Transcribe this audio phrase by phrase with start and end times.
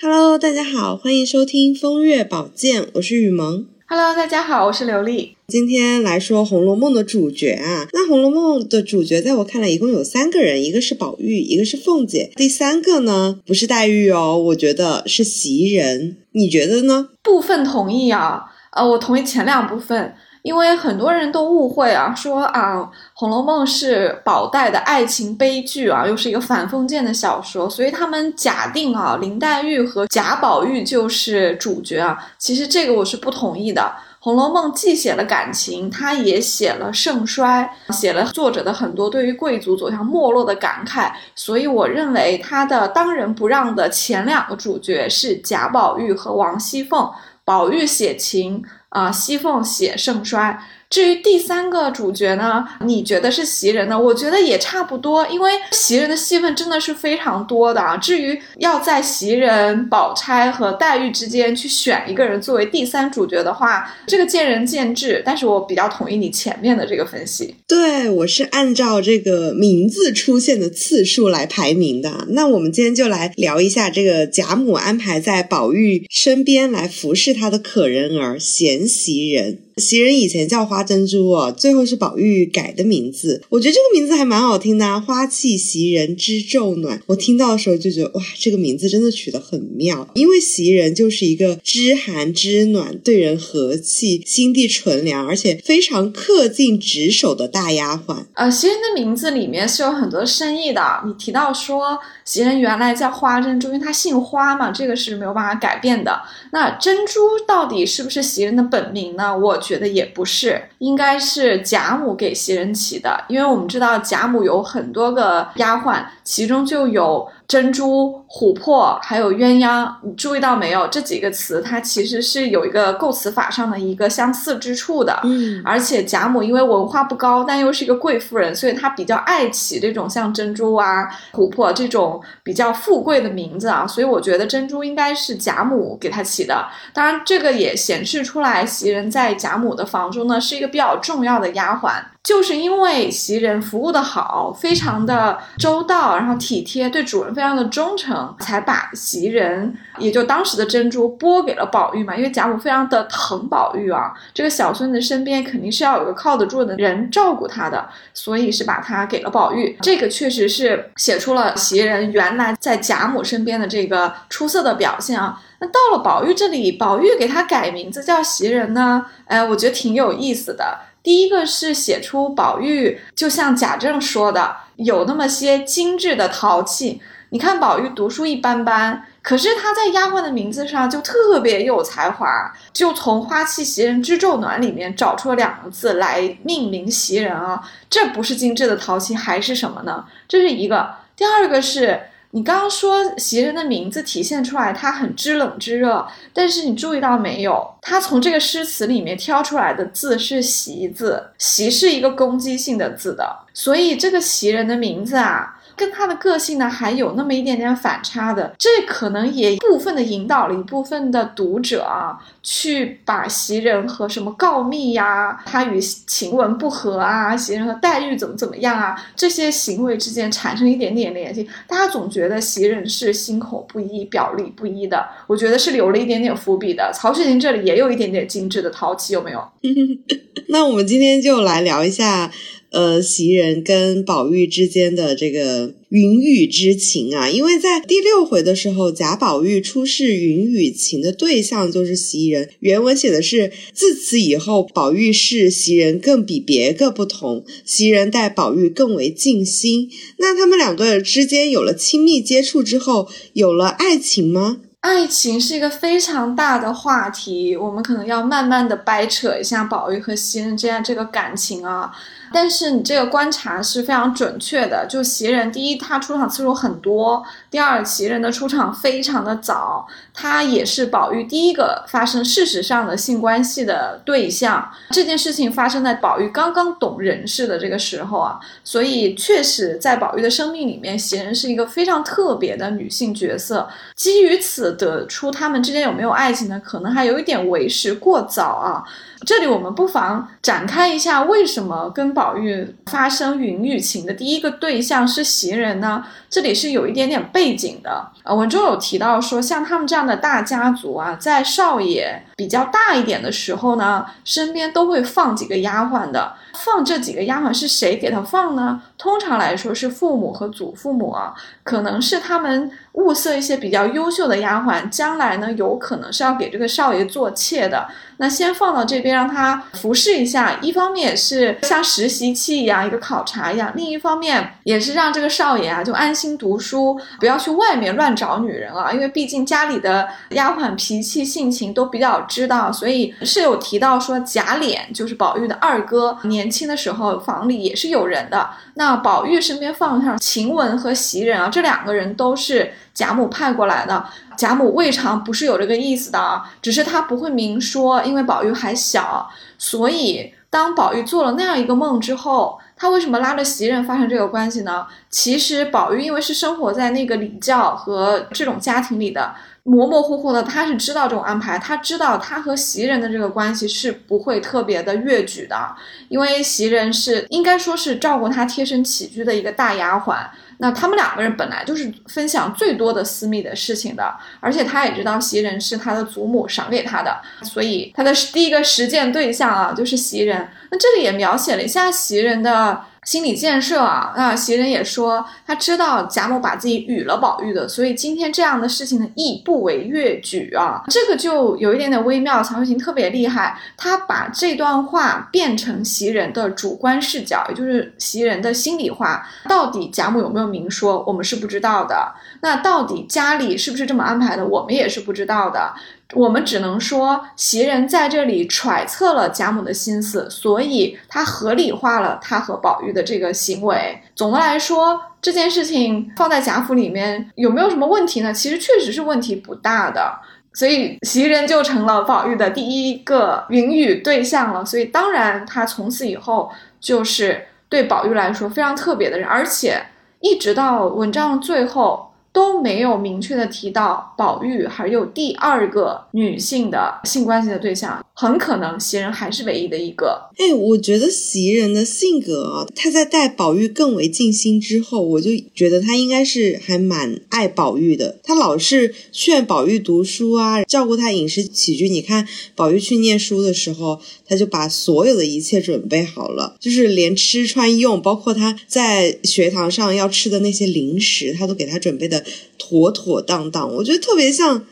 [0.00, 3.64] Hello，大家好，欢迎收听风月宝鉴，我是雨萌。
[3.86, 5.36] Hello，大家好，我是刘丽。
[5.46, 17.10] 今天来说《红楼梦》的主角啊，那《红楼梦》的主角在我看来一共有三个人，一个是宝玉，一个是凤姐，第三个呢不是黛玉哦，我觉得是袭人，你觉得呢？
[17.22, 18.42] 部分同意啊，
[18.72, 20.12] 呃，我同意前两部分，
[20.44, 22.76] 因为很多人都误会啊，说啊，
[23.14, 32.22] 《红楼梦》是宝黛的爱情悲剧啊，又是一个反封建的小说，所以他们假定啊，林黛玉和贾宝玉就是主角啊。
[32.36, 33.80] 其实这个我是不同意的，
[34.20, 47.10] 《红楼梦》既写了感情，它也写了盛衰，写了作者的很多对于贵族走向没落的感慨，所以我认为他的当仁不让的前两个主角是贾宝玉和王熙凤。
[47.46, 50.56] 宝玉写情啊、西凤写盛衰。
[50.94, 53.98] 至于第三个主角呢，你觉得是袭人呢？
[53.98, 57.96] 我觉得也差不多，因为袭人的戏份真的是非常多的啊。
[57.96, 65.20] 至于要在袭人、宝钗和黛玉之间去选一个人作为第三主角的话，这个见仁见智。
[65.26, 67.56] 但是我比较同意你前面的这个分析。
[67.66, 72.28] 对，我是按照这个名字出现的次数来排名的。
[72.28, 79.58] 那我们今天就来聊一下这个贾母安排在宝玉身边来服侍他的可人儿贤袭人。
[79.76, 83.42] 袭人以前叫花珍珠哦，最后是宝玉改的名字。
[83.48, 87.02] 我觉得这个名字还蛮好听的，花气袭人知昼暖。
[87.06, 98.24] 我听到的时候就觉得哇，这个名字真的取得很妙，因为袭人就是一个知寒知暖、对人和气、心地纯良，而且非常恪尽职守的大丫鬟。
[98.34, 101.02] 呃，袭人的名字里面是有很多深意的。
[101.04, 106.20] 你提到说袭人原来叫花珍珠，因为她姓花嘛，这个是没有办法改变的。
[106.52, 109.36] 那珍珠到底是不是袭人的本名呢？
[109.36, 119.90] 我觉得也不是，应该是贾母给袭人起的，因为我们知道贾母有很多个丫鬟，其中就有珍珠、琥珀，还有鸳鸯。
[120.02, 120.86] 你注意到没有？
[120.88, 125.18] 这几个词它其实是有一个构词法上的一个相似之处的。
[125.24, 136.66] 嗯，而且贾母因为文化不高，但又是一个贵妇人，所以她比较爱起这种像珍珠啊、琥珀这种比较富贵的名字啊，所以我觉得珍珠应该是贾母给她起的。
[136.92, 142.02] 当然，这个也显示出来袭人在贾贾母的房中呢是一个比较重要的丫鬟。
[142.24, 152.16] 就是因为袭人服务的好，非常的周到，然后体贴，对主人非常的忠诚，才把袭人，也就当时的珍珠拨给了宝玉嘛。
[152.16, 159.76] 因为贾母非常的疼宝玉啊，这个小孙子身边肯定是要有个靠得住的人照顾他的，所以是把他给了宝玉。
[159.82, 165.38] 这个确实是写出了袭人原来在贾母身边的这个出色的表现啊。
[165.60, 170.78] 那到了宝玉这里，宝玉给他改名字叫袭人呢，哎，我觉得挺有意思的。
[171.04, 177.00] 第一个是写出宝玉，就像贾政说的，有那么些精致的淘气。
[177.28, 182.26] 你看宝玉读书一般般，可是他在丫鬟的名字上就特别有才华，
[182.72, 187.62] 就从“花气袭人知昼暖”里面找出了两个字来命名袭人啊。
[187.90, 190.06] 这不是精致的淘气还是什么呢？
[190.26, 190.94] 这是一个。
[191.14, 192.00] 第二个是。
[192.34, 197.64] 你刚刚说袭人的名字体现出来，他很知冷知热，但是你注意到没有？
[197.80, 226.92] 他从这个诗词里面挑出来的字是“袭”字，“袭”是一个攻击性的字的，所以这个袭人的名字啊，跟他的个性呢还有那么一点点反差的，这可能也部分的引导了一部分的读者啊，去把袭人和什么告密呀，他与晴雯不和啊，袭人和黛玉怎么怎么样啊，这些行为之间产生一点点联系，大家总觉得袭人是心口不一、表里不一的，我觉得是留了一点点伏笔的。
[226.94, 229.48] 曹雪芹这里也有一点点精致的淘气，有没有？
[230.48, 232.30] 那我们今天就来聊一下，
[232.74, 237.30] 呃，袭人跟宝玉之间的这个云雨之情啊。
[237.30, 242.50] 因为在第六回的时候，贾宝玉出示云雨情的对象就是袭人。
[242.58, 249.88] 原文写的是：自此以后，宝玉视袭人更比别个不同，袭人待宝玉更为尽心。
[250.18, 254.56] 那他们两个之间有了亲密接触之后，有了爱情吗？
[254.80, 261.90] 爱情是一个非常大的话题，我们可能要慢慢的掰扯一下宝玉和袭人之间这个感情啊。
[262.34, 274.68] 但是你这个观察是非常准确的，就袭人，第一，他出场次数很多；第二，袭人的出场非常的早，他也是宝玉第一个发生事实上的性关系的对象。
[274.90, 283.68] 这件事情发生在宝玉刚刚懂人事的这个时候啊，所以确实在宝玉的生命里面，袭人是一个非常特别的女性角色。
[283.94, 286.60] 基于此得出他们之间有没有爱情呢？
[286.64, 288.82] 可能还有一点为时过早啊。
[289.24, 296.04] 这里我们不妨展开一下，为什么跟宝玉发生云雨情的第一个对象是袭人呢？
[296.28, 298.08] 这里是有一点点背景的。
[298.22, 306.34] 呃，文中有提到说，像他们这样的大家族啊，在少爷比较大一点的时候呢，身边都会放几个丫鬟的。
[306.54, 308.80] 放这几个丫鬟是谁给他放呢？
[308.96, 317.86] 通常来说是父母和祖父母啊，可能是他们物色一些比较优秀的丫鬟，将来呢有可能是要给这个少爷做妾的。
[318.18, 338.50] 那先放到这边让他服侍一下，一方面也是像实习期一样一个考察一样，另一方面也是让这个少爷啊就安心读书，不要去外面乱找女人啊，因为毕竟家里的丫鬟脾气性情都比较知道，所以是有提到说贾琏就是宝玉的二哥，年年轻的时候房里也是有人的。
[338.74, 344.04] 那宝玉身边放上晴雯和袭人啊，这两个人都是贾母派过来的。
[344.36, 349.26] 贾母未尝不是有这个意思的啊，只是他不会明说，因为宝玉还小。
[349.56, 354.86] 所以当宝玉做了那样一个梦之后，他为什么拉着袭人发生这个关系呢？
[355.08, 365.74] 其实宝玉因为是生活在那个礼教和这种家庭里的，模模糊糊的他是知道这种安排，他知道他和袭人的这个关系是不会特别的越矩的，
[366.08, 370.18] 因为袭人是应该说是照顾他贴身起居的一个大丫鬟。
[370.58, 380.48] 那他们两个人本来就是分享最多的私密的事情的，而且他也知道袭人是他的祖母赏给他的，所以他的第一个实践对象啊就是袭人。
[380.70, 382.84] 那这里也描写了一下袭人的。
[383.04, 390.82] 心理建设啊，那袭人也说，他知道贾母把自己与了宝玉的，所以今天这样的事情呢，亦不为越矩啊。
[390.88, 399.28] 这个就有一点点微妙，曹雪芹特别厉害，他把这段话变成袭人的主观视角，也就是袭人的心里话。
[399.50, 402.14] 到底贾母有没有明说，我们是不知道的。
[402.40, 405.74] 那到底家里是不是这么安排的，我们也是不知道的。
[406.12, 414.00] 我们只能说，袭人在这里揣测了贾母的心思，所以他合理化了他和宝玉的这个行为。
[414.14, 418.32] 总的来说，这件事情放在贾府里面有没有什么问题呢？
[418.32, 420.16] 其实确实是问题不大的，
[420.52, 424.64] 所以袭人就成了宝玉的第一个云雨对象了。
[424.64, 429.82] 所以当然，他从此以后就是对宝玉来说非常特别的人，而且
[430.24, 432.10] 一直到文章最后。
[432.34, 440.20] 都没有明确的提到宝玉还有第二个女性的性关系的对象，很可能袭人还是唯一的一个。
[440.36, 448.18] 哎，我觉得袭人的性格，她在待宝玉更为尽心之后，我就觉得她应该是还蛮爱宝玉的。
[448.24, 451.88] 她老是劝宝玉读书啊，照顾他饮食起居。
[451.88, 454.00] 你看宝玉去念书的时候，
[454.34, 462.24] 他就把所有的一切准备好了，就是连吃穿用，包括他在学堂上要吃的那些零食，他都给他准备的。
[462.56, 464.66] 妥妥当当，我觉得特别像，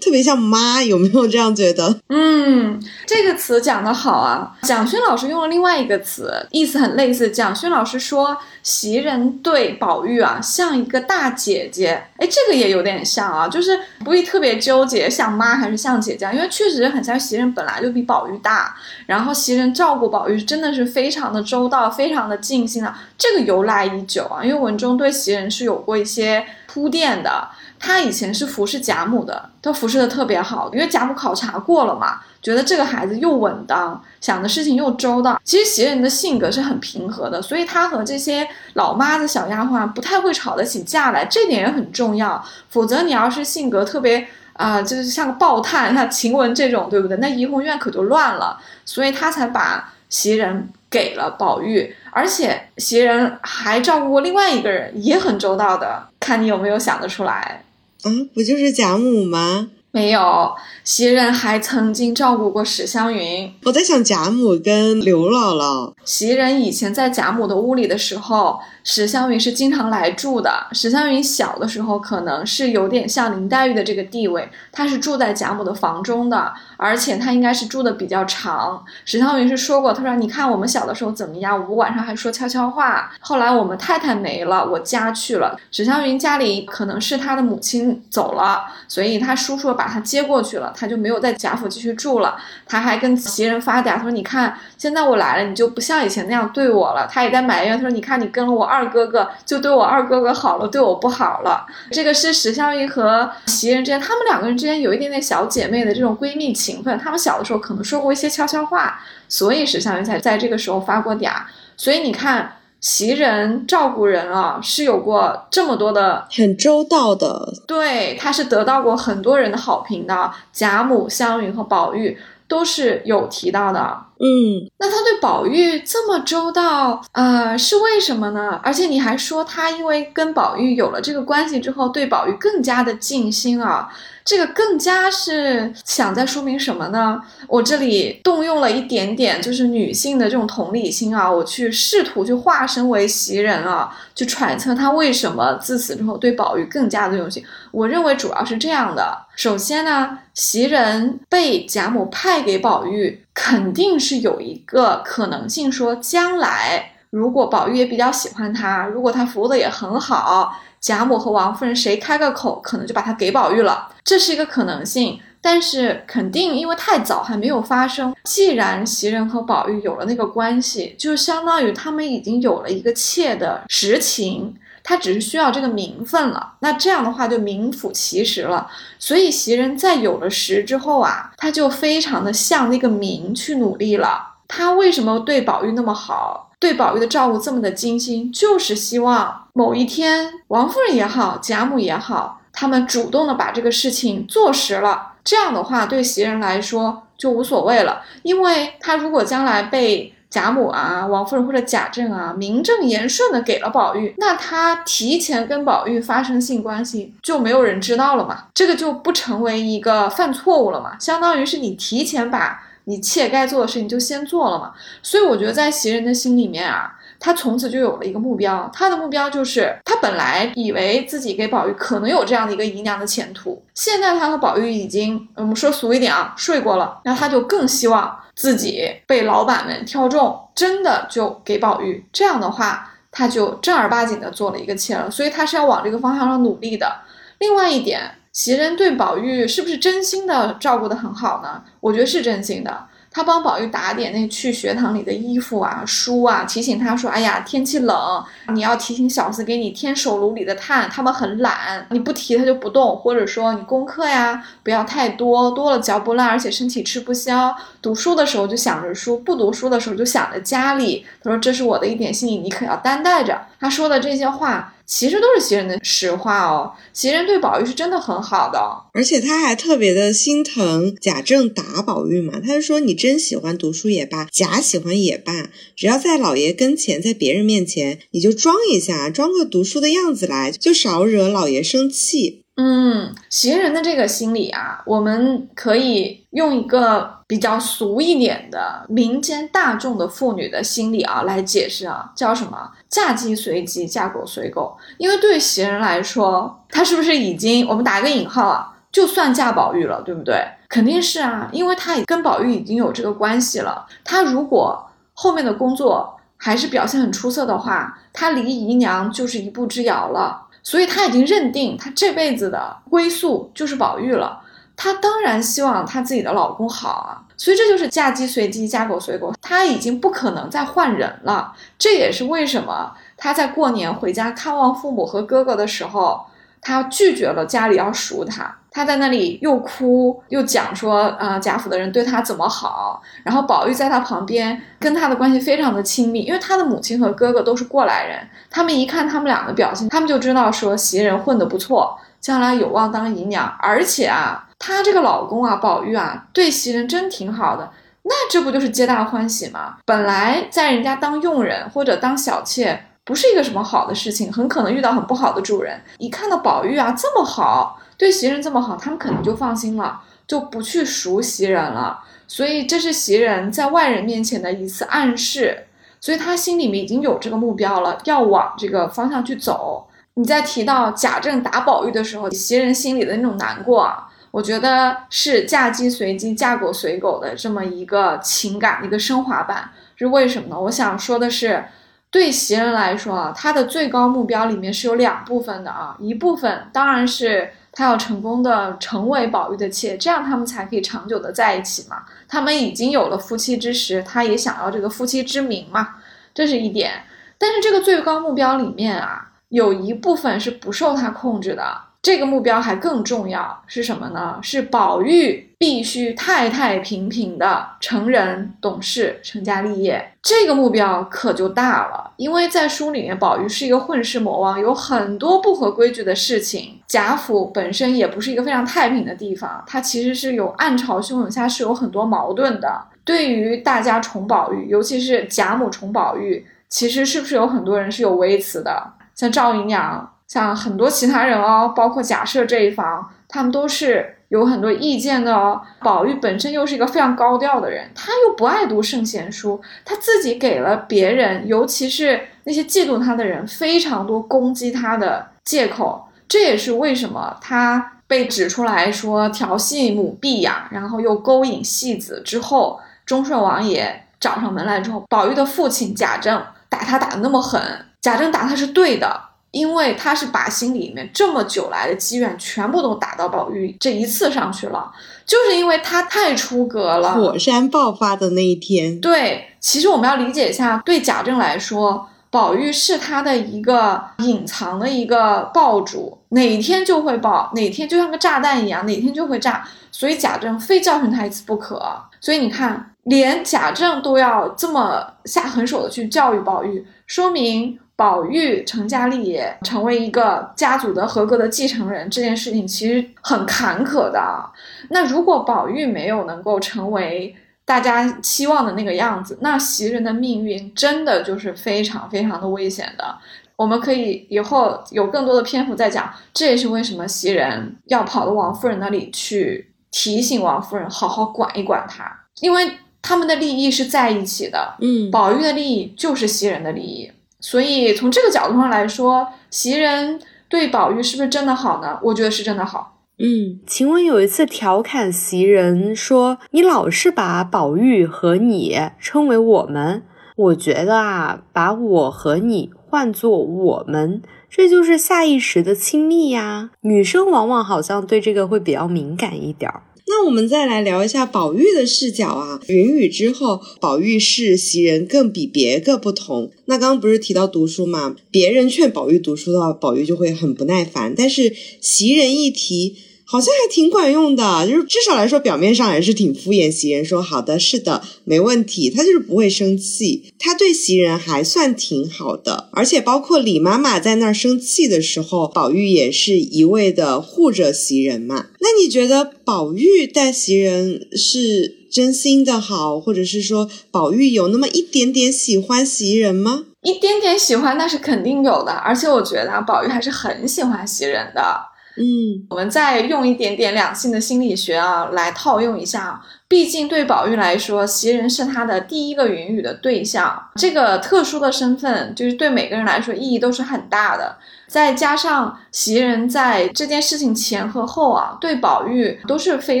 [0.00, 1.98] 特别像妈，有没有这样觉得？
[2.08, 4.54] 嗯，这个词讲得好啊。
[4.62, 7.30] 蒋勋老师用了另外一个词，意思很类似。
[7.30, 12.04] 蒋勋老师说，袭人对宝玉啊，像一个大姐姐。
[12.18, 17.14] 哎，这个也有点像啊，就是不会特别纠结像妈还是像姐姐，因为确实很像。
[17.18, 18.76] 袭人本来就比宝玉大，
[19.06, 23.00] 然后袭人照顾宝玉真的是非常的周到，非常的尽心啊。
[23.16, 26.44] 这个由来已久啊，因为文中对袭人是有过一些。
[26.66, 27.48] 铺垫的，
[27.84, 35.38] 他以前是服侍贾母的，他服侍的特别好，因为贾母考察过了嘛，觉得这个孩子又稳当，想的事情又周到。
[35.44, 42.42] 其实袭人的性格是很平和的，所以她和这些老妈子、小丫鬟不太会吵得起架来，这点也很重要。
[42.70, 47.18] 否则你要是性格特别啊，就是像个暴炭，像晴雯这种，对不对？
[47.18, 48.58] 那怡红院可就乱了。
[48.86, 51.94] 所以他才把袭人给了宝玉。
[52.10, 57.63] 而且袭人还照顾过另外一个人，也很周到的，看你有没有想得出来？
[58.04, 59.70] 啊，不就是贾母吗？
[59.94, 63.54] 没有，袭人还曾经照顾过史湘云。
[63.62, 65.92] 我在想贾母跟刘姥姥。
[66.04, 68.58] 袭人以前在贾母的屋里的时候。
[68.86, 70.66] 史湘云是经常来住的。
[70.72, 78.84] 史湘云小的时候可能是有点像林黛玉的这个地位，她是住在贾母的房中的，而且她应该是住的比较长。
[79.06, 81.58] 史湘云是说过，她说：“你看我们小的时候怎么样？
[81.58, 83.10] 我们晚上还说悄悄话。
[83.20, 85.58] 后来我们太太没了，我家去了。
[85.70, 92.36] 史湘云家里可能是她的母亲走了，所以她叔叔把把她接过去了，她就没有在贾府继续住了。
[92.66, 97.06] 她还跟袭人发嗲，她说：你看现在我来了，你就不像以前那样对我了。
[97.10, 101.66] 她也在埋怨，她说：你看你跟了我。”二哥哥就对我二哥哥好了，对我不好了。
[101.92, 106.98] 这个是史湘云和袭人之间，他们两个人之间有一点点小姐妹的这种闺蜜情分。
[106.98, 111.30] 他们小的时候可能说过一些悄悄话，所以史湘云才在这个时候发过嗲。
[111.76, 120.30] 所以你看，袭人照顾人啊，是有过这么多的很周到的，对，他是得到过很多人的好评的。
[120.52, 123.80] 贾母、湘云和宝玉都是有提到的。
[124.20, 128.60] 嗯，那他对宝玉这么周到，呃，是为什么呢？
[128.62, 133.88] 而且你还说他因为跟宝玉有了这个关系之后，对宝玉更加的尽心啊。
[134.24, 137.20] 这个更加是想在说明什么呢？
[137.46, 147.44] 我这里动用了一点点，就是女性的这种同理心啊，我去试图去化身为袭人啊，去揣测她为什么自此之后对宝玉更加的用心。
[147.70, 160.58] 我认为主要是这样的：首先呢，袭人被贾母派给宝玉，肯定是有一个可能性，说将来如果宝玉也比较喜欢他，如果他服务的也很好。
[160.84, 165.18] 贾母和王夫人谁开个口，可能就把他给宝玉了，这是一个可能性。
[165.40, 168.14] 但是肯定因为太早还没有发生。
[168.24, 176.52] 既然袭人和宝玉有了那个关系，就相当于他们已经有了一个妾的实情，他只是需要这个名分了。
[176.60, 178.70] 那这样的话就名副其实了。
[178.98, 184.34] 所以袭人在有了实之后啊，他就非常的向那个名去努力了。
[184.46, 186.50] 他为什么对宝玉那么好？
[186.64, 195.12] 对宝玉的照顾这么的精心，就是希望某一天王夫人也好，贾母也好，他们主动的把这个事情做实了。
[195.22, 212.62] 这样的话，对袭人来说就无所谓了，因为他如果将来被贾母啊、王夫人或者贾政啊名正言顺的给了宝玉，那他提前跟宝玉发生性关系，就没有人知道了嘛，这个就不成为一个犯错误了嘛，相当于是你提前把。
[212.84, 214.72] 你妾该做的事情就先做了嘛，
[215.02, 236.94] 所以我觉得在袭人的心里面啊，他从此就有了一个目标，他的目标就是他本来以为自己给宝玉可能有这样的一个姨娘的前途，现在他和宝玉已经，我们说俗一点啊，睡过了，那他就更希望自己被老板们挑中，真的就给宝玉，这样的话他就正儿八经的做了一个妾了，所以他是要往这个方向上努力的。
[237.38, 238.10] 另外一点。
[238.34, 241.62] 袭人对宝玉是不是真心的照顾得很好呢？
[241.78, 242.86] 我觉得是真心的。
[243.08, 250.90] 他帮宝玉打点那去学堂里的衣服啊、书啊，提醒他说：“哎呀，天气冷，你要提醒小厮给你添手炉里的炭。
[250.90, 252.96] 他们很懒，你不提他就不动。
[252.96, 257.56] 或者说你功课呀不要太多，多了嚼不烂，而且身体吃不消。
[257.80, 261.06] 读书的时候就想着书，不读书的时候就想着家里。
[261.22, 263.40] 他说这是我的一点心意，你可要担待着。
[263.64, 268.60] 他说的这些话。”其实都是袭人的实话哦，袭人对宝玉是真的很好的，
[268.92, 282.42] 而且他还特别的心疼贾政打宝玉嘛，他就说你真喜欢读书也罢，假喜欢也罢，只要在老爷跟前，在别人面前，你就装一下，装个读书的样子来，就少惹老爷生气。
[282.56, 292.70] 嗯，袭人的这个心理啊，我们可以用一个比较俗一点的民间大众的妇女的心理啊来解释啊，叫什么？
[292.88, 294.76] 嫁鸡随鸡，嫁狗随狗。
[294.98, 300.46] 因为对袭人来说，她是不是已经我们打个引号啊，就算嫁宝玉了，对不对？
[300.68, 303.86] 肯定是啊，因为她跟宝玉已经有这个关系了。
[304.04, 310.42] 她如果后面的工作还是表现很出色的话，她离姨娘就是一步之遥了。
[310.62, 314.40] 所以她已经认定她这辈子的归宿就是宝玉了，
[314.76, 317.22] 她当然希望她自己的老公好啊。
[317.36, 321.52] 所以这就是嫁鸡随鸡，嫁狗随狗，她已经不可能再换人了。
[321.78, 326.26] 这也是为什么她在过年回家看望父母和哥哥的时候。
[326.66, 328.56] 她拒绝了家里要赎她。
[328.70, 347.70] 她在那里又哭又讲说，呃，贾府的人对她怎么好，然后宝玉在她旁边跟她的关系非常的亲密，因为她的母亲和哥哥都是过来人，他们一看他们俩的表现，他们就知道说袭人混得不错，将来有望当姨娘，而且啊，她这个老公啊，宝玉啊，对袭人真挺好的，
[348.04, 349.76] 那这不就是皆大欢喜吗？
[349.84, 352.86] 本来在人家当佣人或者当小妾。
[353.06, 355.78] 不是一个什么好的事情，很可能遇到很不好的主人。
[355.98, 362.02] 一看到宝玉啊这么好，对袭人这么好，他们可能就放心了，就不去赎袭人了。
[362.26, 365.66] 所以这是袭人在外人面前的一次暗示，
[366.00, 369.86] 所以他心里面已经有这个目标了，要往这个方向去走。
[370.14, 379.70] 你在提到贾政打宝玉的时候，袭人心里的那种难过啊，我觉得是嫁鸡随鸡，嫁狗随狗的这么一个情感一个升华版。
[379.96, 380.60] 是为什么呢？
[380.60, 381.64] 我想说的是。
[382.10, 392.04] 对袭人来说啊，她的最高目标里面是有两部分的啊，一部分当然是她要成功的成为宝玉的妾，这样他们才可以长久的在一起嘛。
[392.28, 395.96] 他们已经有了夫妻之实，她也想要这个夫妻之名嘛，
[396.32, 397.02] 这是一点。
[397.36, 404.38] 但是这个最高目标里面啊，有一部分是不受她控制的，这个目标还更重要是什么呢？
[404.42, 410.12] 是宝玉必须太太平平的成人懂事、成家立业。
[410.22, 416.78] 这个目标可就大了，因为在书里面，宝玉是一个混世魔王，有很多不合规矩的事情。
[416.86, 422.84] 贾府本身也不是一个非常太平的地方，它其实是有暗潮汹涌下，是有很多矛盾的。
[423.02, 428.92] 对于大家宠宝玉，尤其是贾母宠宝玉，其实是不是有很多人是有微词的？
[429.14, 430.10] 像赵姨娘。
[430.34, 435.62] 像很多其他人哦，包括假设这一方，他们都是有很多意见的哦。
[435.78, 446.04] 宝玉本身又是一个非常高调的人，他又不爱读圣贤书，他自己给了别人，尤其是那些嫉妒他的人，非常多攻击他的借口。
[446.26, 457.62] 这也是为什么他被指出来说调戏母婢呀，然后又勾引戏子之后，忠顺王爷找上门来之后，宝玉的父亲贾政打他打的那么狠，
[458.00, 459.28] 贾政打他是对的。
[459.54, 464.92] 因为他是把心里面这么久来的积怨全部都打到宝玉这一次上去了，
[465.24, 467.14] 就是因为他太出格了。
[467.14, 481.80] 火山爆发的那一天，对，其实我们要理解一下，对贾政来说，宝玉是他的一个隐藏的一个爆主，哪天就会爆，哪天就像个炸弹一样，哪天就会炸，所以贾政非教训他一次不可。
[482.20, 487.78] 所以你看，连贾政都要这么下狠手的去教育宝玉，说明。
[487.96, 494.50] 宝玉成家立业，成为一个家族的合格的继承人，这件事情其实很坎坷的。
[494.90, 497.34] 那如果宝玉没有能够成为
[497.64, 503.16] 大家期望的那个样子，那袭人的命运真的就是非常非常的危险的。
[503.56, 506.12] 我们可以以后有更多的篇幅再讲。
[506.32, 512.04] 这也是为什么袭人要跑到王夫人那里去提醒王夫人好好管一管他，
[512.40, 512.68] 因为
[513.00, 514.74] 他们的利益是在一起的。
[514.80, 517.08] 嗯，宝玉的利益就是袭人的利益。
[517.44, 522.00] 所以从这个角度上来说，袭人对宝玉是不是真的好呢？
[522.04, 523.02] 我觉得是真的好。
[523.18, 530.04] 嗯，晴雯有一次调侃袭人说：“你老是把宝玉和你称为我们，
[530.36, 536.70] 我觉得啊，把我和你换作我们，这就是下意识的亲密呀。
[536.80, 539.82] 女生往往好像对这个会比较敏感一点儿。”
[540.16, 542.60] 那我们再来聊一下宝玉的视角啊。
[542.68, 546.52] 云雨之后，宝玉是袭人更比别个不同。
[546.66, 548.14] 那刚刚不是提到读书嘛？
[548.30, 551.12] 别人劝宝玉读书的话，宝玉就会很不耐烦。
[551.16, 552.94] 但是袭人一提。
[553.34, 558.88] 好像还挺管用的，就是至少来说，表面上还是挺敷衍袭人，说好的，是的，没问题。
[558.88, 562.68] 他就是不会生气，他对袭人还算挺好的。
[562.70, 568.46] 而且包括李妈妈在那儿生气的时候，宝玉也是一味的护着袭人嘛。
[568.60, 576.66] 那你觉得宝玉待袭人是真心的好，或者是说宝玉有那么一点点喜欢袭人吗？
[576.84, 581.73] 一点点喜欢那是肯定有的，而且我觉得宝玉还是很喜欢袭人的。
[581.96, 586.20] 嗯，我们再用一点点两性的心理学啊，来套用一下。
[586.48, 594.36] 毕竟对宝玉来说，袭人是他的第一个云雨的对象，这个特殊的身份，就是对每个人来说意义都是很大的。
[594.66, 599.80] 再加上袭人在这件事情前和后啊，对宝玉都是非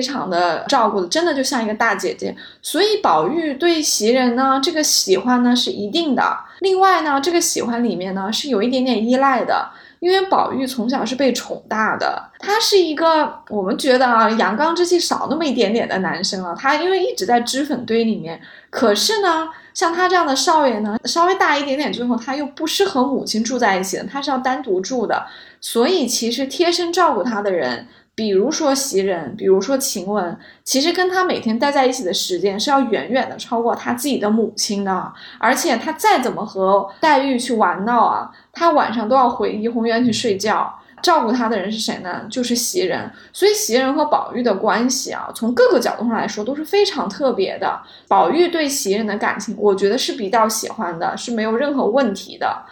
[0.00, 2.34] 常的照顾的，真的就像一个大姐姐。
[2.62, 6.36] 所以宝玉对袭人呢，这个喜欢呢是一定的。
[6.60, 9.70] 另外呢，这个喜欢里面呢是有一点点依赖的。
[10.04, 16.54] 因为宝玉从小是被宠大的，他是一个我们觉得啊阳刚之气少那么一点点的男生啊。
[16.54, 18.38] 他因为一直在脂粉堆里面，
[18.68, 25.24] 可是呢，像他这样的少爷呢，稍微大一点点之后，他又不是和母亲住在一起的，他是要单独住的。
[25.58, 27.88] 所以其实贴身照顾他的人。
[28.14, 35.12] 比如说袭人，比如说晴雯，其实跟他每天待在一起的时间是要远远的超过他自己的母亲的。
[35.38, 40.78] 而且他再怎么和黛玉去玩闹啊，他晚上都要回怡红院去睡觉。
[41.02, 42.22] 照顾他的人是谁呢？
[42.30, 43.10] 就是袭人。
[43.30, 47.78] 所以袭人和宝玉的关系啊，从各个角度上来说都是非常特别的。
[48.08, 52.64] 宝玉对袭人的感情，我觉得是比较喜欢的，是没有任何问题的。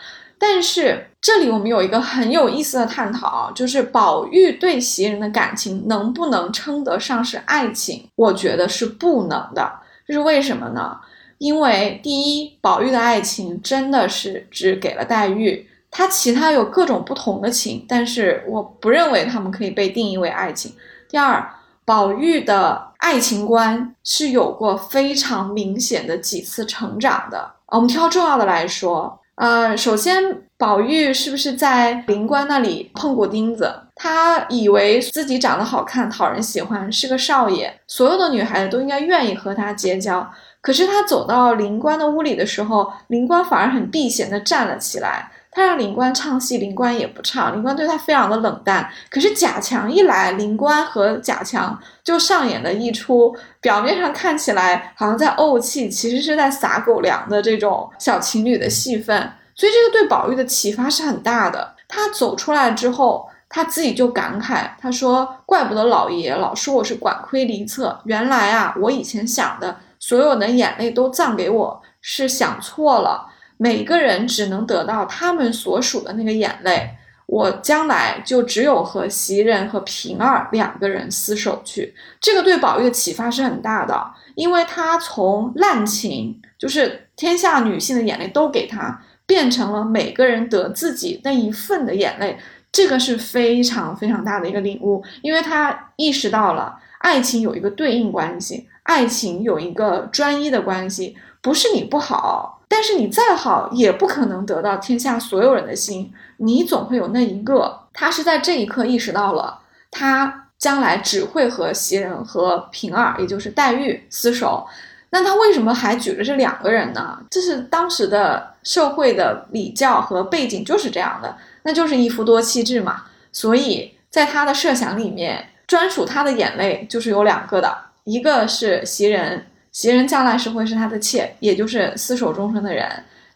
[0.44, 8.08] 但是这里我们有一个很有意思的探讨，就是宝玉对袭人的感情能不能称得上是爱情？
[8.16, 9.72] 我觉得是不能的。
[10.04, 10.98] 这是为什么呢？
[11.38, 20.74] 因为第一，宝玉的爱情真的是只给了黛玉，他其他有各种不同的情，但是我不认为他们可以被定义为爱情。
[21.08, 21.48] 第二，
[21.84, 27.52] 宝玉的爱情观是有过非常明显的几次成长的。
[27.68, 29.20] 我们挑重要的来说。
[29.36, 33.74] 呃，首先，宝玉是不是在灵官那里碰过钉子？
[33.94, 40.30] 他以为自己长得好看，讨人喜欢，是个少爷，所有的女孩子都应该愿意和他结交。
[40.60, 48.90] 可是他走到灵官的屋里的时候，灵官反而很避嫌的站了起来，他让林官唱戏，林官也不唱，林官对他非常的冷淡。
[49.10, 59.30] 可是贾强一来，林官和贾强就上演了一出表面上看起来好像在怄气，其实是在撒狗粮的这种小情侣的戏份。
[59.54, 61.74] 所以这个对宝玉的启发是很大的。
[61.86, 73.28] 他走出来之后，他自己就感慨，他说：“怪不得老爷老说我是管窥离策，原来啊，我以前想的所有的眼泪都葬给我，是想错了。”
[73.62, 76.90] 每个人只能得到他们所属的那个眼泪，
[77.26, 81.94] 我将来就只有和袭人和平儿两个人厮守去。
[82.20, 92.36] 这个对宝玉的启发是很大的，因为他从滥情，就是天下女性的眼泪都给他，变成了每个人得自己那一份的眼泪，
[92.72, 102.58] 这个是非常非常大的一个领悟，因为他意识到了爱情有一个对应关系，爱情有一个专一的关系，不是你不好。
[102.74, 106.10] 但是你再好，也不可能得到天下所有人的心。
[106.38, 114.66] 你总会有那一个，他是在这一刻意识到了，他将来只会和袭人和平儿，也就是黛玉厮守。
[115.10, 117.20] 那他为什么还举了这两个人呢？
[117.28, 123.02] 这是当时的社会的礼教和背景就是这样的，那就是一夫多妻制嘛。
[123.32, 129.44] 所以在他的设想里面，专属他的眼泪就是有两个的，一个是袭人。
[129.72, 132.86] 袭人将来是会是他的妾，也就是厮守终生的人。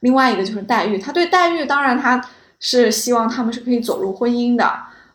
[0.01, 2.23] 另外一个就是黛玉，他对黛玉当然他
[2.61, 4.71] 是希望他们是可以走入婚姻的。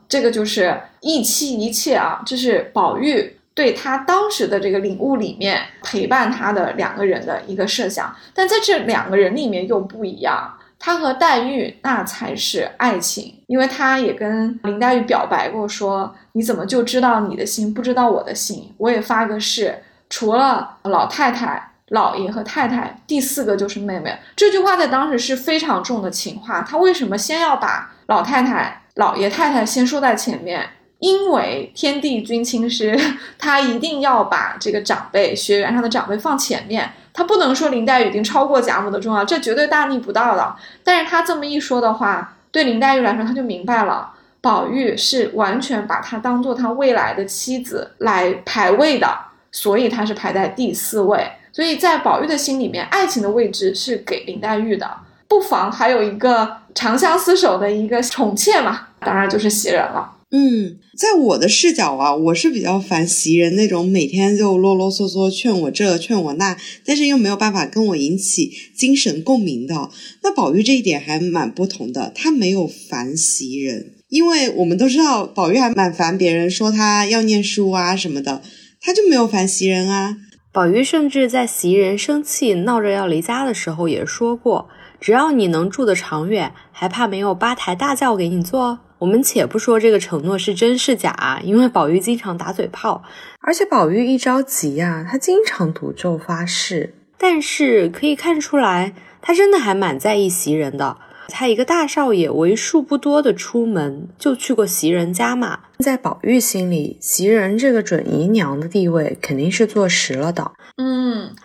[0.10, 8.14] 这个就是一妻一妾啊，这是宝玉对他当时的这个领悟里面陪伴他的两个人的一个设想。
[8.34, 18.74] 但在这两个人里面又不一样，他和黛玉那才是爱情，因为他也跟林黛玉表白过，说你怎么就知道你的心，不知道我的心？
[18.78, 19.78] 我也发个誓。
[20.12, 24.16] 除了老太太、老爷和太太，第四个就是妹妹。
[24.36, 26.62] 这句话在当时是非常重的情话。
[26.62, 30.70] 他为什么先要把老太太、老爷、太太先说在前面？
[31.00, 32.96] 因为天地君亲师，
[33.40, 36.92] 他一定要把这个长辈、学员上的长辈放前面。
[37.14, 40.56] 他不能说林黛玉已经超过贾母的重要，这绝对大逆不道的。
[40.84, 49.31] 但是他这么一说的话，对林黛玉来说，他就明白了，宝玉是完全把她当做他未来的妻子来排位的。
[49.52, 54.90] 所以他是排在第四位，所以在宝玉的心里面，爱情的位置是给林黛玉的，
[55.28, 60.18] 不妨还有一个长相厮守的一个宠妾嘛，当然就是袭人了。
[60.34, 69.90] 嗯，在我的视角啊，我是比较烦袭人那种每天就啰啰嗦嗦劝我这劝我那，但是又没有办法跟我引起精神共鸣的。
[70.24, 78.42] 那宝玉这一点还蛮不同的，他没有烦袭人，因为我们都知道宝玉还蛮烦别人说他要念书啊什么的。
[78.82, 80.18] 他就没有烦袭人啊。
[80.52, 84.68] 宝玉甚至在袭人生气闹着要离家的时候也说过
[85.00, 93.02] ：“只要你能住得长远，还怕没有八抬大轿给你坐？”我们且不说这个承诺是真是假，因为宝玉经常打嘴炮，
[93.40, 96.94] 而且宝玉一着急呀，他经常赌咒发誓。
[97.18, 100.98] 但是可以看出来，他真的还蛮在意袭人的。
[101.32, 105.62] 他一个大少爷，为数不多的出门就去过袭人家嘛。
[105.80, 110.52] 在宝玉心里，袭人这个准姨娘的地位肯定是坐实了的。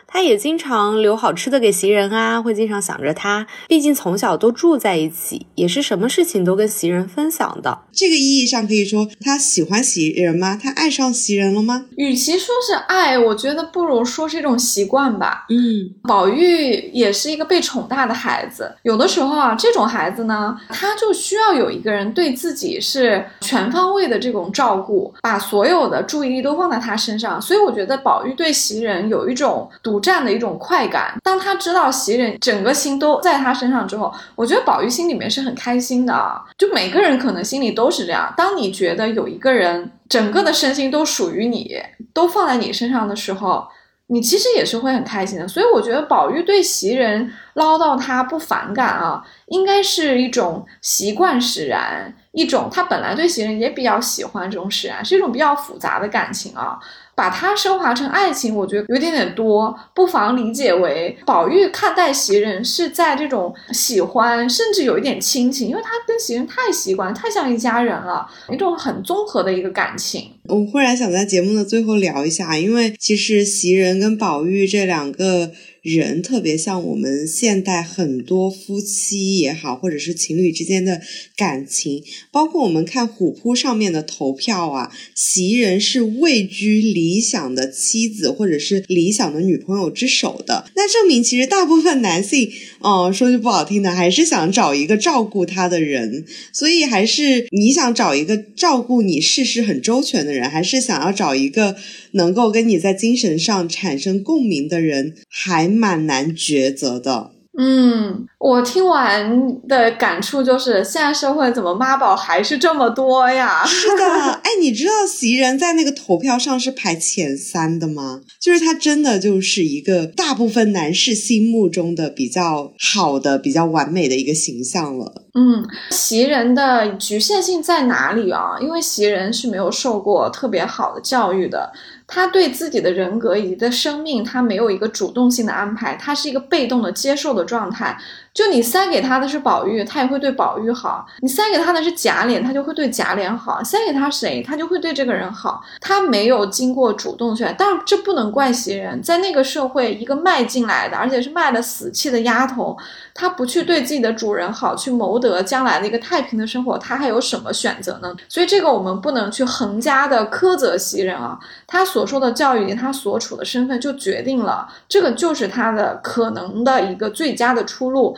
[0.06, 7.78] 嗯，他也经常留好吃的给袭人啊，会经常想着他，毕竟从小都住在一起，也是什么事情都跟袭人分享的。
[7.92, 10.58] 这个意义上可以说，他喜欢袭人吗？
[10.60, 11.86] 他爱上袭人了吗？
[11.96, 15.46] 与其说是爱，我觉得不如说是一种习惯吧。
[15.48, 24.16] 嗯，宝玉也是一个被宠大的孩子，有的时候啊，这种孩子呢，他就需要有一个人对自己是全方位的。
[24.18, 31.14] 这种照顾，把所有的注意力都放在他身上，所以我觉得宝玉对袭人有一种独占的一种快感。
[31.22, 36.42] 当他知道袭人整个心都在他身上之后，我觉得宝玉心里面是很开心的。
[36.58, 41.76] 就每个人可能心里都是这样，当你觉得有一个人整个的身心都属于你，
[42.12, 43.66] 都放在你身上的时候。
[44.08, 56.78] 你其实也是会很开心的，所以我觉得宝玉对袭人唠叨他不反感啊，应该是一种习惯使然，一种他本来对袭人也比较喜欢这种使然，是一种比较复杂的感情啊。
[57.16, 70.30] 把它升华成爱情，我觉得有点点多，不妨理解为宝玉看待袭人是在这种喜欢，甚至有一点亲情，因为他跟袭人太习惯，太像一家人了，一种很综合的一个感情。
[70.44, 75.50] 我忽然想在节目的最后聊一下，因为其实袭人跟宝玉这两个。
[75.86, 81.00] 人特别像我们现代很多夫妻也好，或者是情侣之间的
[81.36, 101.76] 感情，包括我们看虎扑上面的投票啊，袭人是位居理想的妻子或者是理想的女朋友之首的，那证明其实大部分男性，哦，说句不好听的，还是想找一个照顾他的人，所以还是你想找一个照顾你事事很周全的人，还是想要找一个
[102.16, 107.30] 能够跟你在精神上产生共鸣的人，还蛮难抉择的。
[107.58, 113.64] 嗯，我听完的感触就是，现在社会怎么妈宝还是这么多呀？
[113.64, 114.04] 是的，
[114.44, 118.20] 哎，你知道袭人在那个投票上是排前三的吗？
[118.38, 125.24] 就是他真的就是一个大部分男士心目中的比较好的、比较完美的一个形象了。
[125.32, 128.58] 嗯，袭人的局限性在哪里啊？
[128.60, 131.72] 因为袭人是没有受过特别好的教育的。
[132.06, 137.98] 他对自己的人格以及的生命，他没有一个主动性的安排，他是一个被动的接受的状态。
[138.36, 145.64] 就你塞给他的是宝玉，他也会对宝玉好；你塞给他的是贾琏，他就会对贾琏好；塞给他谁，他就会对这个人好。
[145.80, 152.76] 他没有经过主动选，当然这不能怪袭人，在那个社会，一个卖进来的，而且是卖的死气的丫头，
[153.14, 158.14] 她不去对自己的主人好，去谋得将来的一个太平的生活，她还有什么选择呢？
[158.28, 161.38] 所以这个我们不能去横加的苛责袭人啊。
[161.66, 168.14] 他所受的教育以及他所处的身份，就决定了这个就是他的可能的一个最佳的出路。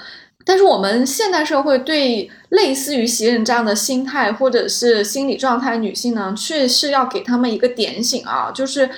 [0.48, 8.88] 但是我们现代社会对类似于袭人这样的心态或者是心理状态女性呢，却是要给他们一个点醒啊，就是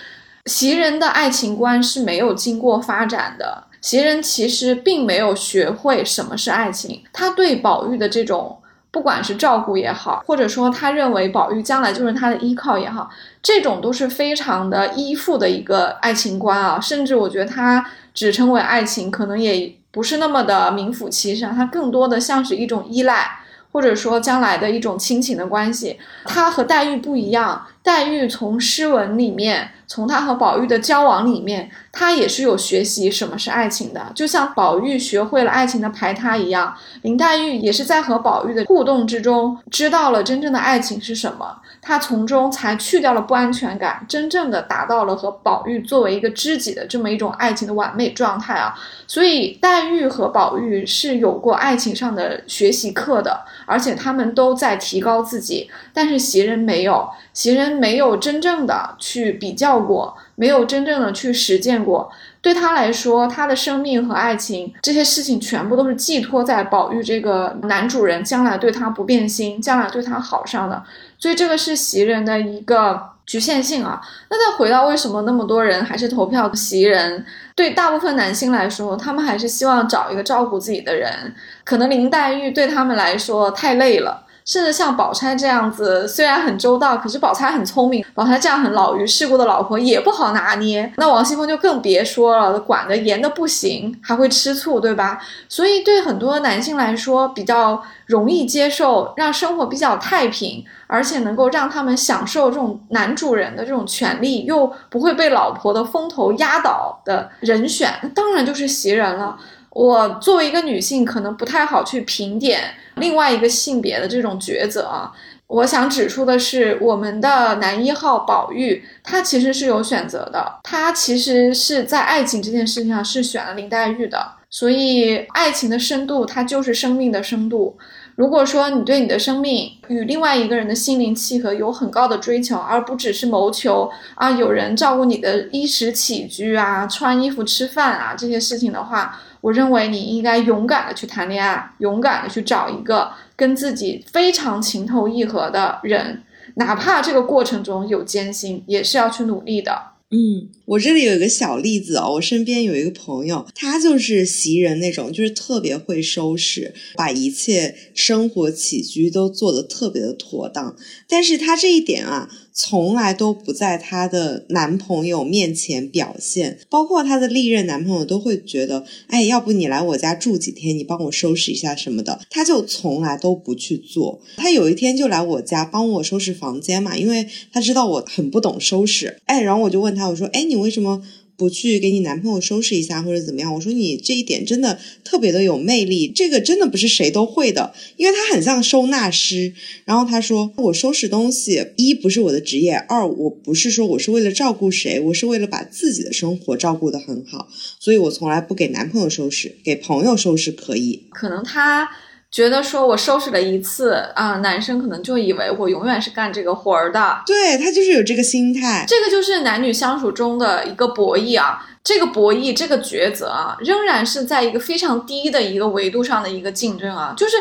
[0.47, 8.57] 袭人的爱情观是没有经过发展的，袭人其实并没有学会什么是爱情，她对宝玉的这种
[8.93, 13.11] 不管是照顾也好，或者说她认为宝玉将来就是她的依靠也好，
[13.43, 17.85] 这种都是非常的依附的一个爱情观啊，甚至我觉得她
[18.15, 19.80] 只称为爱情，可能也。
[19.91, 23.41] 不是那么的名副其实，它更多的像是一种依赖，
[23.73, 25.99] 或者说将来的一种亲情的关系。
[26.25, 29.73] 它和黛玉不一样，黛玉从诗文里面。
[29.91, 48.73] 从她和宝玉的交往里面，她也是有学习什么是爱情的，就像宝玉学会了爱情的排他一样，林黛玉也是在和宝玉的互动之中，知道了真正的爱情是什么，她从中才去掉了不安全感，真正的达到了和宝玉作为一个知己的这么一种爱情的完美状态啊！
[49.09, 57.09] 所以黛玉和宝玉是有过爱情上的学习课的，而且他们都在提高自己，但是袭人没有。
[57.33, 62.11] 袭人没有真正的去比较过，没有真正的去实践过。
[62.43, 70.83] 对他来说，他的生命和爱情这些事情全部都是寄托在宝玉这个男主人将来对他不变心，将来对他好上的。
[71.19, 74.01] 所以这个是袭人的一个局限性啊。
[74.31, 77.27] 那再回到为什么那么多人还是投票袭人？
[77.55, 81.35] 对大部分男性来说，他们还是希望找一个照顾自己的人。
[81.63, 84.27] 可能林黛玉对他们来说太累了。
[84.45, 88.05] 甚至像宝钗这样子，虽然很周到，可是宝钗很聪明。
[88.15, 90.93] 宝钗这样很老于世故的老婆也不好拿捏。
[90.97, 95.21] 那王熙凤就更别说了，管得严的不行，还会吃醋，对吧？
[95.49, 109.37] 所以对很多男性来说，比较容易接受，让生活比较太平，而且能够让他们享受这种男主人的这种权利，又不会被老婆的风头压倒的人选，那当然就是袭人了。
[109.73, 115.13] 我作为一个女性，可能不太好去评点另外一个性别的这种抉择啊。
[115.47, 124.35] 我想指出的是，我们的男一号宝玉，他其实是有选择的，他其实是在爱情这件事情上是选了林黛玉的。
[124.49, 127.79] 所以，爱情的深度，它就是生命的深度。
[128.17, 146.23] 如果说你对你的生命与另外一个人的心灵契合有很高的追求，而不只是谋求啊有人照顾你的衣食起居啊、穿衣服、吃饭啊这些事情的话，我认为你应该勇敢的去谈恋爱，勇敢的去找一个跟自己非常情投意合的人，
[146.57, 149.93] 哪怕这个过程中有艰辛，也是要去努力的。
[150.13, 160.75] 嗯，我这里有一个小例子哦，我身边有一个朋友，他就是袭人那种，就是特别会收拾，把一切生活起居都做得特别的妥当，
[161.09, 162.29] 但是他这一点啊。
[162.63, 174.21] 从来都不在她的男朋友面前表现，包括她的历任男朋友都会觉得，哎，要不你来我家住几天，你帮我收拾一下什么的，她就从来都不去做。
[174.37, 181.03] 她有一天就来我家帮我收拾房间嘛，因为她知道我很不懂收拾，哎，然后我就问她，我说，哎，你为什么？
[181.41, 183.55] 不去给你男朋友收拾一下或者怎么样？
[183.55, 189.55] 我说你这一点真的特别的有魅力，这个真的不是谁都会的，因为他很像收纳师。
[189.87, 197.49] 然后他说我收拾东西，一不是我的职业，二我不是说我是为了照顾谁，我是为了把自己的生活照顾得很好，
[197.79, 201.05] 所以我从来不给男朋友收拾，给朋友收拾可以。
[201.09, 201.89] 可能他。
[202.31, 208.85] 觉得说我收拾了一次啊，男生可能就以为我永远是干这个活儿的，对他就是有这个心态。
[208.87, 217.37] 这个就是男女相处中的一个博弈啊，这个博弈，这个抉择啊，仍然是在一个非常低的一个维度上的一个竞争啊，就是。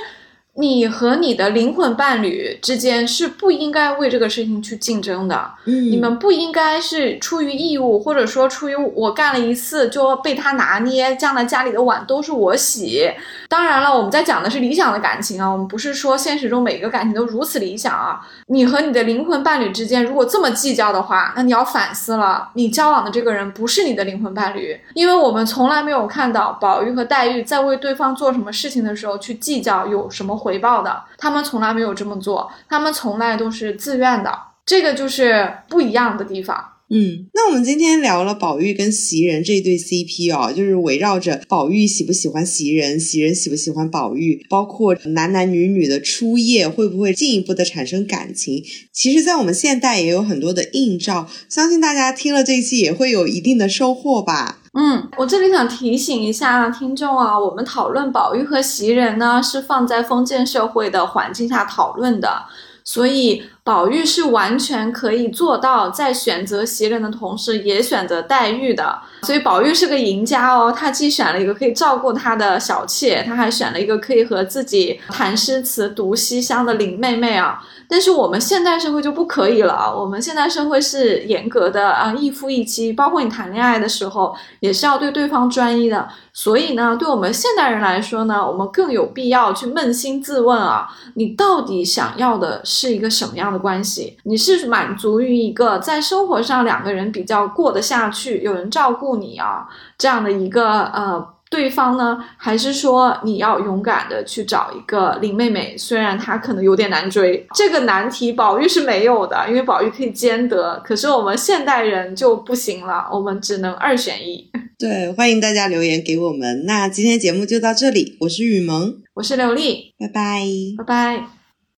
[0.60, 13.10] 你和你的灵魂伴侣之间是不应该为这个事情去竞争的，嗯，你们不应该是出于义务，或者说出于我干了一次就被他拿捏，将来家里的碗都是我洗。
[13.48, 18.20] 当然了，我们在讲的是理想的感情啊，我们不是说现实中每一个感情都如此理想啊。
[18.48, 30.49] 你和你的灵魂伴侣之间如果这么计较的话，那你要反思了，你交往的这个人不是你的灵魂伴侣，因为我们从来没有看到宝玉和黛玉在为对方做什么事情的时候去计较有什么回。
[30.50, 34.34] 回报的，他们从来没有这么做，他们从来都是自愿的，
[34.66, 36.58] 这个就是不一样的地方。
[36.90, 54.59] 嗯，那我们今天聊了宝玉跟袭人这对 CP 哦，就是围绕着宝玉喜不喜欢袭人，袭人喜不喜欢宝玉，包括男男女女的初夜会不会进一步的产生感情，其实，在我们现代也有很多的映照，相信大家听了这一期也会有一定的收获吧。
[54.82, 62.46] 嗯，我这里想提醒一下听众啊，我们讨论宝玉和袭人呢，是放在封建社会的环境下讨论的，
[62.92, 69.00] 所以宝玉是完全可以做到在选择袭人的同时，也选择黛玉的。
[69.22, 77.64] 所以宝玉是个赢家哦，他既选了一个可以照顾他的小妾，他还选了一个可以和自己谈诗词、读西厢的林妹妹啊。
[77.88, 86.08] 但是我们现代社会就不可以了，我们现代社会是严格的啊，一夫一妻，包括你谈恋爱的时候也是要对对方专一的。
[86.34, 94.18] 所以呢，对我们现代人来说呢，我们更有必要去扪心自问啊，你到底想要的是一个什么样的关系？
[94.24, 101.36] 你是满足于一个在生活上两个人比较过得下去，有人照顾你啊这样的一个呃。
[101.52, 105.76] 对方呢，还是说你要勇敢的去找一个林妹妹？
[105.76, 110.80] 虽然她可能有点难追，这个难题宝玉是没有的，因为宝玉可以兼得。
[110.86, 114.48] 可是我们现代人就不行了，我们只能二选一。
[114.78, 116.66] 对，欢迎大家留言给我们。
[116.68, 120.46] 那今天节目就到这里，我是雨萌，我是刘丽，拜拜，
[120.78, 121.39] 拜拜。